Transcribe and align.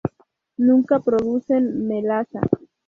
Nunca 0.57 0.99
producen 0.99 1.87
melaza. 1.87 2.41